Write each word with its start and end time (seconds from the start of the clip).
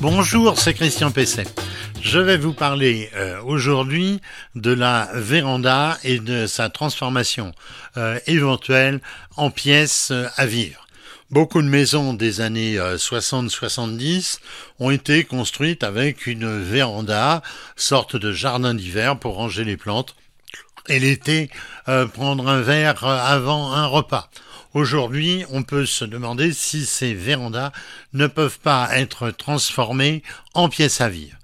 Bonjour, 0.00 0.56
c'est 0.56 0.74
Christian 0.74 1.10
Pesset. 1.10 1.48
Je 2.00 2.20
vais 2.20 2.36
vous 2.36 2.52
parler 2.52 3.10
euh, 3.16 3.42
aujourd'hui 3.42 4.20
de 4.54 4.70
la 4.70 5.08
véranda 5.12 5.98
et 6.04 6.20
de 6.20 6.46
sa 6.46 6.70
transformation 6.70 7.52
euh, 7.96 8.20
éventuelle 8.28 9.00
en 9.36 9.50
pièce 9.50 10.12
euh, 10.12 10.28
à 10.36 10.46
vivre. 10.46 10.86
Beaucoup 11.32 11.60
de 11.62 11.66
maisons 11.66 12.14
des 12.14 12.40
années 12.40 12.78
60-70 12.78 14.38
ont 14.78 14.90
été 14.90 15.24
construites 15.24 15.82
avec 15.82 16.28
une 16.28 16.62
véranda, 16.62 17.42
sorte 17.74 18.14
de 18.14 18.30
jardin 18.30 18.74
d'hiver 18.74 19.18
pour 19.18 19.34
ranger 19.34 19.64
les 19.64 19.76
plantes 19.76 20.14
et 20.86 20.98
l'été 21.00 21.50
prendre 22.14 22.48
un 22.48 22.62
verre 22.62 23.04
avant 23.04 23.72
un 23.72 23.84
repas. 23.84 24.30
Aujourd'hui, 24.78 25.44
on 25.50 25.64
peut 25.64 25.86
se 25.86 26.04
demander 26.04 26.52
si 26.52 26.86
ces 26.86 27.12
vérandas 27.12 27.72
ne 28.12 28.28
peuvent 28.28 28.60
pas 28.60 28.88
être 28.92 29.32
transformées 29.32 30.22
en 30.54 30.68
pièces 30.68 31.00
à 31.00 31.08
vivre. 31.08 31.36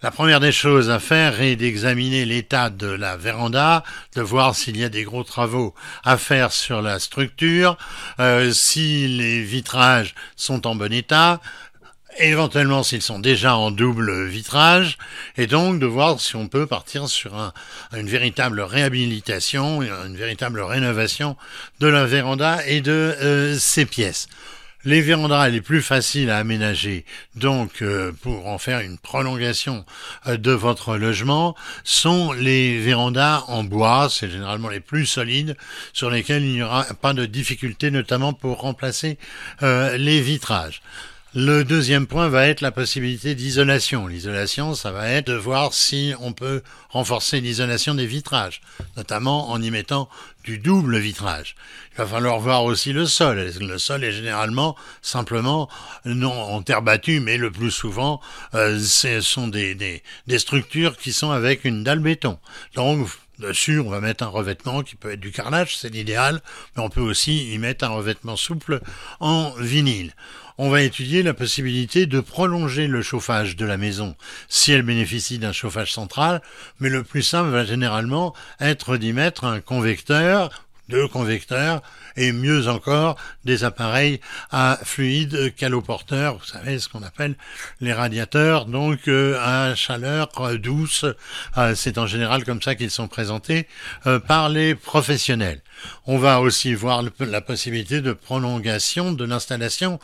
La 0.00 0.10
première 0.10 0.40
des 0.40 0.52
choses 0.52 0.88
à 0.88 0.98
faire 0.98 1.42
est 1.42 1.56
d'examiner 1.56 2.24
l'état 2.24 2.70
de 2.70 2.86
la 2.86 3.18
véranda, 3.18 3.84
de 4.16 4.22
voir 4.22 4.56
s'il 4.56 4.78
y 4.78 4.84
a 4.84 4.88
des 4.88 5.04
gros 5.04 5.22
travaux 5.22 5.74
à 6.02 6.16
faire 6.16 6.50
sur 6.50 6.80
la 6.80 6.98
structure, 6.98 7.76
euh, 8.20 8.54
si 8.54 9.06
les 9.06 9.42
vitrages 9.42 10.14
sont 10.36 10.66
en 10.66 10.74
bon 10.74 10.94
état, 10.94 11.42
éventuellement 12.18 12.82
s'ils 12.82 13.02
sont 13.02 13.18
déjà 13.18 13.56
en 13.56 13.70
double 13.70 14.26
vitrage, 14.26 14.98
et 15.36 15.46
donc 15.46 15.78
de 15.78 15.86
voir 15.86 16.20
si 16.20 16.36
on 16.36 16.48
peut 16.48 16.66
partir 16.66 17.08
sur 17.08 17.36
un, 17.36 17.52
une 17.96 18.08
véritable 18.08 18.60
réhabilitation, 18.60 19.82
une 19.82 20.16
véritable 20.16 20.60
rénovation 20.60 21.36
de 21.80 21.86
la 21.86 22.06
véranda 22.06 22.66
et 22.66 22.80
de 22.80 22.92
euh, 22.92 23.58
ses 23.58 23.86
pièces. 23.86 24.28
Les 24.84 25.00
vérandas 25.00 25.48
les 25.48 25.60
plus 25.60 25.80
faciles 25.80 26.28
à 26.28 26.38
aménager, 26.38 27.04
donc 27.36 27.82
euh, 27.82 28.10
pour 28.20 28.48
en 28.48 28.58
faire 28.58 28.80
une 28.80 28.98
prolongation 28.98 29.84
euh, 30.26 30.36
de 30.36 30.50
votre 30.50 30.96
logement, 30.96 31.54
sont 31.84 32.32
les 32.32 32.80
vérandas 32.80 33.44
en 33.46 33.62
bois, 33.62 34.08
c'est 34.10 34.28
généralement 34.28 34.70
les 34.70 34.80
plus 34.80 35.06
solides, 35.06 35.56
sur 35.92 36.10
lesquels 36.10 36.42
il 36.42 36.54
n'y 36.54 36.62
aura 36.62 36.84
pas 37.00 37.12
de 37.12 37.26
difficulté, 37.26 37.92
notamment 37.92 38.32
pour 38.32 38.60
remplacer 38.60 39.18
les 39.60 40.20
vitrages. 40.20 40.82
Le 41.34 41.64
deuxième 41.64 42.06
point 42.06 42.28
va 42.28 42.46
être 42.46 42.60
la 42.60 42.72
possibilité 42.72 43.34
d'isolation. 43.34 44.06
L'isolation, 44.06 44.74
ça 44.74 44.92
va 44.92 45.08
être 45.08 45.28
de 45.28 45.32
voir 45.32 45.72
si 45.72 46.12
on 46.20 46.34
peut 46.34 46.60
renforcer 46.90 47.40
l'isolation 47.40 47.94
des 47.94 48.04
vitrages, 48.04 48.60
notamment 48.98 49.50
en 49.50 49.62
y 49.62 49.70
mettant 49.70 50.10
du 50.44 50.58
double 50.58 50.98
vitrage. 50.98 51.56
Il 51.92 51.96
va 51.96 52.06
falloir 52.06 52.38
voir 52.38 52.64
aussi 52.64 52.92
le 52.92 53.06
sol. 53.06 53.50
Le 53.58 53.78
sol 53.78 54.04
est 54.04 54.12
généralement 54.12 54.76
simplement 55.00 55.70
non 56.04 56.32
en 56.32 56.60
terre 56.60 56.82
battue, 56.82 57.20
mais 57.20 57.38
le 57.38 57.50
plus 57.50 57.70
souvent, 57.70 58.20
euh, 58.52 58.78
ce 58.78 59.22
sont 59.22 59.48
des, 59.48 59.74
des, 59.74 60.02
des 60.26 60.38
structures 60.38 60.98
qui 60.98 61.14
sont 61.14 61.30
avec 61.30 61.64
une 61.64 61.82
dalle 61.82 62.00
béton. 62.00 62.38
Donc 62.74 63.08
Dessus, 63.38 63.80
on 63.80 63.88
va 63.88 64.00
mettre 64.00 64.24
un 64.24 64.28
revêtement 64.28 64.82
qui 64.82 64.94
peut 64.94 65.12
être 65.12 65.20
du 65.20 65.32
carrelage, 65.32 65.76
c'est 65.76 65.88
l'idéal, 65.88 66.42
mais 66.76 66.82
on 66.82 66.90
peut 66.90 67.00
aussi 67.00 67.52
y 67.52 67.58
mettre 67.58 67.84
un 67.84 67.88
revêtement 67.88 68.36
souple 68.36 68.80
en 69.20 69.52
vinyle. 69.58 70.12
On 70.58 70.68
va 70.68 70.82
étudier 70.82 71.22
la 71.22 71.32
possibilité 71.32 72.04
de 72.06 72.20
prolonger 72.20 72.86
le 72.86 73.00
chauffage 73.00 73.56
de 73.56 73.64
la 73.64 73.78
maison 73.78 74.16
si 74.48 74.72
elle 74.72 74.82
bénéficie 74.82 75.38
d'un 75.38 75.52
chauffage 75.52 75.92
central, 75.92 76.42
mais 76.78 76.90
le 76.90 77.02
plus 77.02 77.22
simple 77.22 77.48
va 77.48 77.64
généralement 77.64 78.34
être 78.60 78.98
d'y 78.98 79.14
mettre 79.14 79.44
un 79.44 79.60
convecteur 79.60 80.66
deux 80.88 81.08
convecteurs 81.08 81.82
et 82.16 82.32
mieux 82.32 82.68
encore 82.68 83.16
des 83.44 83.64
appareils 83.64 84.20
à 84.50 84.78
fluide 84.82 85.54
caloporteur, 85.54 86.38
vous 86.38 86.44
savez 86.44 86.78
ce 86.78 86.88
qu'on 86.88 87.02
appelle 87.02 87.34
les 87.80 87.92
radiateurs, 87.92 88.66
donc 88.66 89.08
euh, 89.08 89.38
à 89.40 89.74
chaleur 89.74 90.28
douce. 90.58 91.04
Euh, 91.56 91.74
c'est 91.74 91.98
en 91.98 92.06
général 92.06 92.44
comme 92.44 92.60
ça 92.60 92.74
qu'ils 92.74 92.90
sont 92.90 93.08
présentés 93.08 93.66
euh, 94.06 94.18
par 94.18 94.48
les 94.48 94.74
professionnels. 94.74 95.60
On 96.06 96.18
va 96.18 96.40
aussi 96.40 96.74
voir 96.74 97.02
la 97.20 97.40
possibilité 97.40 98.00
de 98.00 98.12
prolongation 98.12 99.12
de 99.12 99.24
l'installation 99.24 99.98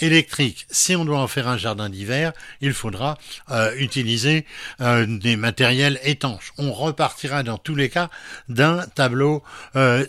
électrique. 0.00 0.66
Si 0.70 0.96
on 0.96 1.04
doit 1.04 1.18
en 1.18 1.28
faire 1.28 1.48
un 1.48 1.56
jardin 1.56 1.88
d'hiver, 1.88 2.32
il 2.60 2.72
faudra 2.72 3.18
utiliser 3.76 4.46
des 4.80 5.36
matériels 5.36 6.00
étanches. 6.02 6.52
On 6.58 6.72
repartira 6.72 7.42
dans 7.42 7.58
tous 7.58 7.74
les 7.74 7.88
cas 7.88 8.10
d'un 8.48 8.86
tableau 8.94 9.42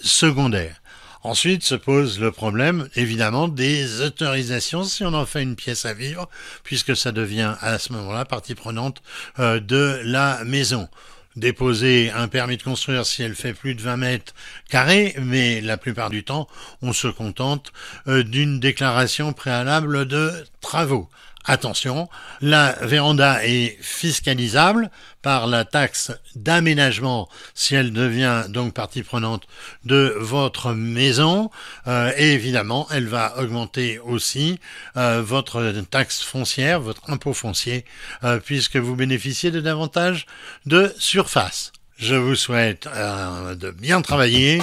secondaire. 0.00 0.82
Ensuite 1.24 1.62
se 1.62 1.76
pose 1.76 2.18
le 2.18 2.32
problème, 2.32 2.88
évidemment, 2.96 3.46
des 3.46 4.00
autorisations 4.00 4.82
si 4.82 5.04
on 5.04 5.14
en 5.14 5.24
fait 5.24 5.42
une 5.42 5.54
pièce 5.54 5.84
à 5.84 5.94
vivre, 5.94 6.28
puisque 6.64 6.96
ça 6.96 7.12
devient 7.12 7.54
à 7.60 7.78
ce 7.78 7.92
moment-là 7.92 8.24
partie 8.24 8.56
prenante 8.56 9.02
euh, 9.38 9.60
de 9.60 10.00
la 10.02 10.42
maison 10.44 10.88
déposer 11.36 12.10
un 12.10 12.28
permis 12.28 12.56
de 12.56 12.62
construire 12.62 13.06
si 13.06 13.22
elle 13.22 13.34
fait 13.34 13.54
plus 13.54 13.74
de 13.74 13.82
20 13.82 13.96
mètres 13.96 14.34
carrés, 14.68 15.14
mais 15.20 15.60
la 15.60 15.76
plupart 15.76 16.10
du 16.10 16.24
temps, 16.24 16.48
on 16.82 16.92
se 16.92 17.08
contente 17.08 17.72
euh, 18.08 18.22
d'une 18.22 18.60
déclaration 18.60 19.32
préalable 19.32 20.06
de 20.06 20.32
travaux. 20.60 21.08
Attention, 21.44 22.08
la 22.40 22.76
véranda 22.82 23.44
est 23.44 23.76
fiscalisable 23.80 24.90
par 25.22 25.46
la 25.48 25.64
taxe 25.64 26.12
d'aménagement 26.36 27.28
si 27.54 27.74
elle 27.74 27.92
devient 27.92 28.44
donc 28.48 28.74
partie 28.74 29.02
prenante 29.02 29.44
de 29.84 30.14
votre 30.18 30.72
maison 30.72 31.50
euh, 31.86 32.12
évidemment 32.16 32.88
elle 32.90 33.06
va 33.06 33.38
augmenter 33.38 33.98
aussi 34.00 34.58
euh, 34.96 35.22
votre 35.24 35.72
taxe 35.90 36.22
foncière, 36.22 36.80
votre 36.80 37.10
impôt 37.10 37.32
foncier 37.32 37.84
euh, 38.24 38.38
puisque 38.38 38.76
vous 38.76 38.96
bénéficiez 38.96 39.50
de 39.50 39.60
davantage 39.60 40.26
de 40.66 40.92
surface. 40.98 41.72
Je 41.96 42.16
vous 42.16 42.34
souhaite 42.34 42.88
de 42.88 43.70
bien 43.70 44.02
travailler, 44.02 44.60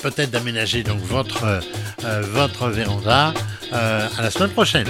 peut-être 0.00 0.30
d'aménager 0.30 0.84
donc 0.84 1.00
votre 1.00 1.60
votre 2.22 2.68
véranda. 2.68 3.34
à 3.72 4.22
la 4.22 4.30
semaine 4.30 4.52
prochaine. 4.52 4.86